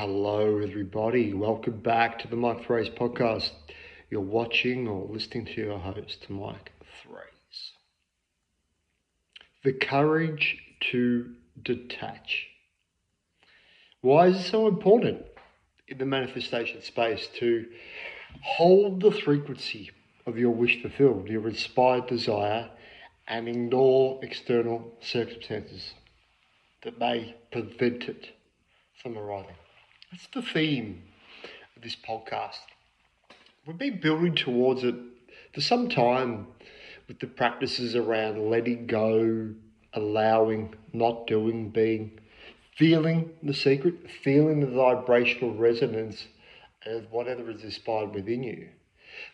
[0.00, 1.34] Hello, everybody.
[1.34, 3.50] Welcome back to the Mike Frase podcast.
[4.08, 6.72] You're watching or listening to your host, Mike
[7.04, 7.72] Frase.
[9.62, 10.56] The courage
[10.90, 12.46] to detach.
[14.00, 15.26] Why is it so important
[15.86, 17.66] in the manifestation space to
[18.40, 19.90] hold the frequency
[20.24, 22.70] of your wish fulfilled, your inspired desire,
[23.28, 25.92] and ignore external circumstances
[26.84, 28.28] that may prevent it
[29.02, 29.56] from arriving?
[30.10, 31.04] That's the theme
[31.76, 32.58] of this podcast.
[33.64, 34.96] We've been building towards it
[35.54, 36.48] for some time
[37.06, 39.54] with the practices around letting go,
[39.92, 42.18] allowing, not doing, being,
[42.76, 46.26] feeling the secret, feeling the vibrational resonance
[46.86, 48.68] of whatever is inspired within you.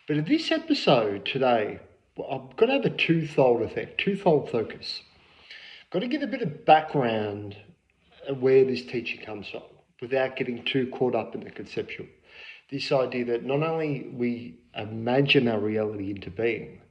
[0.07, 1.79] But in this episode today,
[2.19, 5.01] I'm going to have a twofold effect, twofold focus.
[5.85, 7.57] I've got to give a bit of background
[8.27, 9.63] of where this teaching comes from
[10.01, 12.07] without getting too caught up in the conceptual.
[12.69, 16.81] This idea that not only we imagine our reality into being,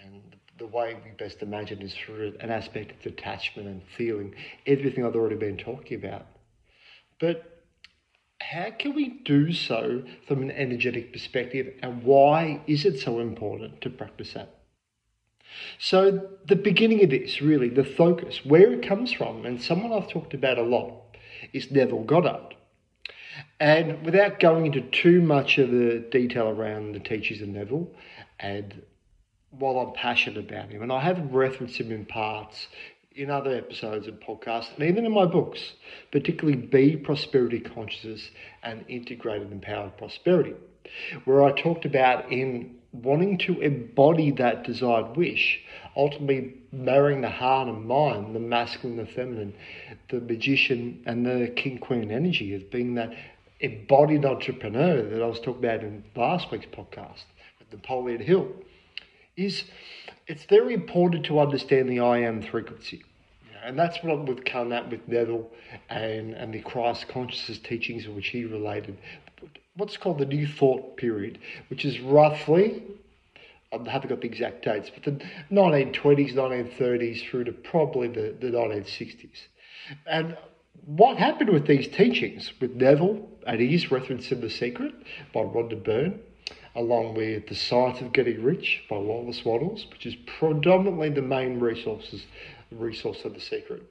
[0.00, 4.34] and the way we best imagine is through an aspect of detachment and feeling
[4.66, 6.26] everything I've already been talking about.
[7.20, 7.58] But
[8.40, 13.80] how can we do so from an energetic perspective, and why is it so important
[13.82, 14.54] to practice that?
[15.78, 20.10] So, the beginning of this, really, the focus, where it comes from, and someone I've
[20.10, 21.07] talked about a lot
[21.52, 22.54] is Neville Goddard.
[23.60, 27.90] And without going into too much of the detail around the teachings of Neville,
[28.38, 28.82] and
[29.50, 32.68] while I'm passionate about him, and I have referenced him in parts
[33.14, 35.72] in other episodes of podcasts, and even in my books,
[36.12, 38.30] particularly Be Prosperity Consciousness
[38.62, 40.54] and Integrated Empowered Prosperity,
[41.24, 45.60] where I talked about in wanting to embody that desired wish,
[45.96, 49.54] ultimately marrying the heart and mind, the masculine and the feminine,
[50.08, 53.12] the magician and the king queen energy as being that
[53.60, 57.24] embodied entrepreneur that I was talking about in last week's podcast
[57.58, 58.48] with Napoleon Hill,
[59.36, 59.64] is
[60.26, 63.04] it's very important to understand the I am frequency.
[63.64, 65.50] And that's what we've come at with Neville
[65.90, 68.96] and, and the Christ consciousness teachings in which he related
[69.78, 71.38] what's called the New Thought period,
[71.70, 72.82] which is roughly,
[73.72, 75.24] I haven't got the exact dates, but the
[75.54, 79.46] 1920s, 1930s through to probably the, the 1960s.
[80.06, 80.36] And
[80.84, 84.94] what happened with these teachings, with Neville and his reference in The Secret
[85.32, 86.20] by Rhonda Byrne,
[86.74, 91.60] along with The Science of Getting Rich by Wallace Wattles, which is predominantly the main
[91.60, 92.26] resources,
[92.72, 93.82] resource of The Secret.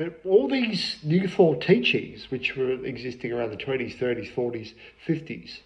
[0.00, 4.72] But all these new thought teachings, which were existing around the 20s, 30s, 40s,
[5.06, 5.58] 50s,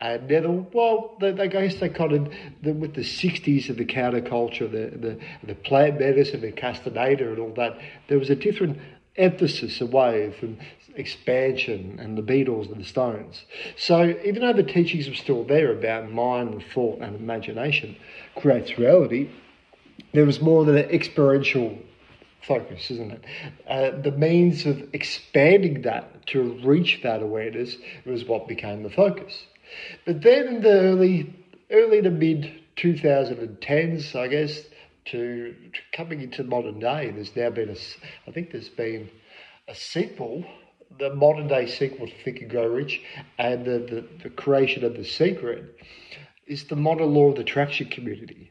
[0.00, 3.84] and Neville, well, they, they guess they kind of, the, with the 60s of the
[3.84, 8.78] counterculture, the, the, the plant medicine, the Castaneda and all that, there was a different
[9.16, 10.58] emphasis away from
[10.94, 13.44] expansion and the Beatles and the Stones.
[13.76, 17.96] So even though the teachings were still there about mind and thought and imagination
[18.36, 19.30] creates reality,
[20.14, 21.76] there was more than an experiential
[22.46, 23.24] focus, isn't it?
[23.68, 29.44] Uh, the means of expanding that to reach that awareness was what became the focus.
[30.04, 31.34] But then in the early,
[31.70, 34.62] early to mid 2010s, I guess,
[35.06, 37.76] to, to coming into modern day, there's now been a,
[38.28, 39.10] I think there's been
[39.68, 40.44] a sequel,
[40.98, 43.00] the modern day sequel to Think and Grow Rich,
[43.38, 45.76] and the, the, the creation of The Secret
[46.46, 48.50] is the modern law of the attraction community.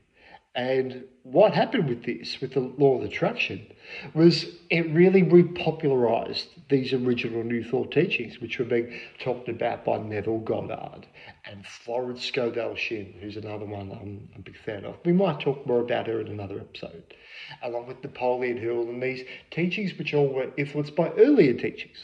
[0.59, 3.66] And what happened with this, with the law of attraction,
[4.14, 10.00] was it really repopularized these original New Thought teachings, which were being talked about by
[10.00, 11.08] Neville Goddard
[11.46, 14.98] and Florence Scovel Shinn, who's another one I'm a big fan of.
[15.06, 17.16] We might talk more about her in another episode,
[17.64, 22.00] along with Napoleon Hill and these teachings, which all were influenced by earlier teachings.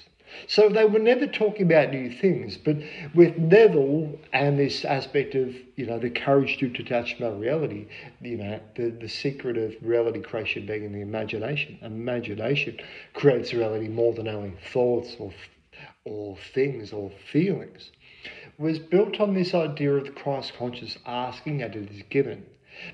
[0.48, 2.58] So they were never talking about new things.
[2.58, 2.78] But
[3.14, 7.88] with Neville and this aspect of, you know, the courage to detach from reality,
[8.22, 11.78] you know, the, the secret of reality creation being in the imagination.
[11.82, 12.80] Imagination
[13.14, 15.34] creates reality more than only thoughts or,
[16.04, 17.92] or things or feelings.
[18.58, 22.46] Was built on this idea of the Christ conscious asking and it is given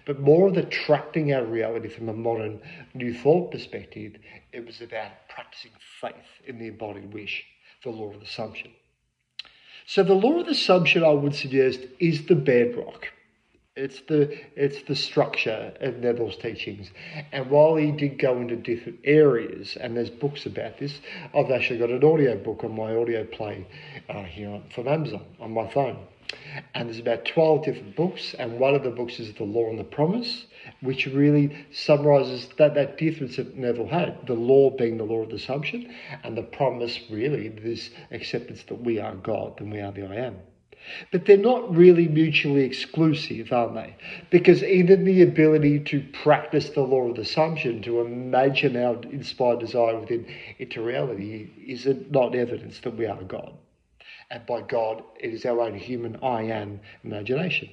[0.05, 2.61] but more of attracting our reality from a modern
[2.93, 4.15] New Thought perspective,
[4.51, 6.13] it was about practicing faith
[6.45, 7.43] in the embodied wish,
[7.83, 8.71] the law of assumption.
[9.85, 13.07] So the law of assumption, I would suggest, is the bedrock.
[13.75, 16.91] It's the it's the structure of Neville's teachings,
[17.31, 20.99] and while he did go into different areas, and there's books about this,
[21.33, 23.65] I've actually got an audio book on my audio play
[24.09, 26.05] uh, here from Amazon on my phone,
[26.73, 29.79] and there's about twelve different books, and one of the books is the Law and
[29.79, 30.45] the Promise,
[30.81, 35.29] which really summarises that that difference that Neville had, the law being the law of
[35.29, 35.93] the assumption,
[36.23, 40.15] and the promise really this acceptance that we are God and we are the I
[40.15, 40.37] am.
[41.11, 43.95] But they're not really mutually exclusive, are they?
[44.31, 49.99] Because even the ability to practice the law of assumption, to imagine our inspired desire
[49.99, 50.25] within
[50.57, 53.53] into reality, is it not evidence that we are God.
[54.31, 57.69] And by God, it is our own human I am imagination.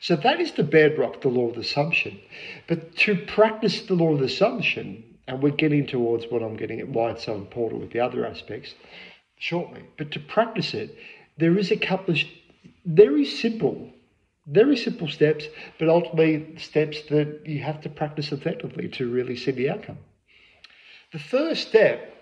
[0.00, 2.20] So that is the bedrock, the law of assumption.
[2.66, 6.88] But to practice the law of assumption, and we're getting towards what I'm getting at,
[6.88, 8.74] why it's so important with the other aspects
[9.38, 10.96] shortly, but to practice it,
[11.36, 12.20] there is a couple of
[12.86, 13.90] very simple,
[14.46, 15.44] very simple steps,
[15.78, 19.98] but ultimately steps that you have to practice effectively to really see the outcome.
[21.12, 22.14] The first step,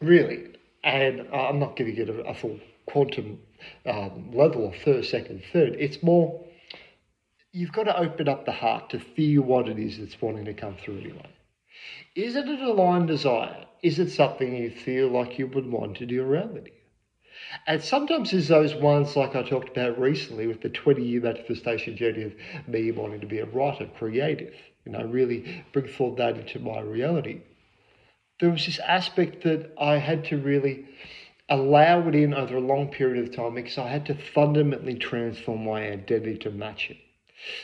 [0.00, 2.58] really, and I'm not giving it a, a full
[2.90, 3.38] quantum
[3.86, 6.44] um, level of first, second, third, it's more
[7.52, 10.54] you've got to open up the heart to feel what it is that's wanting to
[10.54, 11.30] come through anyway.
[12.14, 13.66] Is it an aligned desire?
[13.82, 16.72] Is it something you feel like you would want to do reality?
[17.66, 21.96] And sometimes there's those ones like I talked about recently with the 20 year manifestation
[21.96, 22.34] journey of
[22.66, 26.80] me wanting to be a writer, creative, you know, really bring forward that into my
[26.80, 27.42] reality.
[28.40, 30.86] There was this aspect that I had to really
[31.48, 35.64] allow it in over a long period of time because I had to fundamentally transform
[35.64, 36.98] my identity to match it.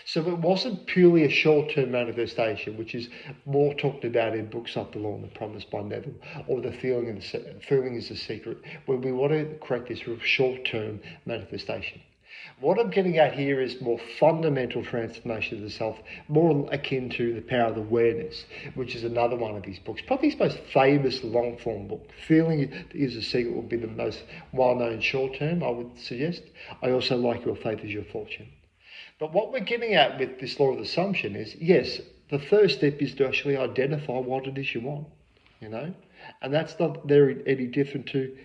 [0.07, 3.09] So it wasn't purely a short term manifestation, which is
[3.45, 6.15] more talked about in books like The Law and the Promise by Neville,
[6.47, 10.01] or The Feeling, and the, feeling is the Secret, where we want to create this
[10.23, 12.01] short term manifestation.
[12.61, 15.99] What I'm getting at here is more fundamental transformation of the self,
[16.29, 18.45] more akin to the power of awareness,
[18.75, 20.03] which is another one of his books.
[20.07, 22.09] Probably his most famous long form book.
[22.27, 26.43] Feeling is a secret will be the most well known short term, I would suggest.
[26.83, 28.49] I also like Your Faith is Your Fortune.
[29.19, 32.01] But what we're getting at with this law of assumption is yes,
[32.31, 35.07] the first step is to actually identify what it is you want,
[35.61, 35.95] you know,
[36.43, 38.37] and that's not very any different to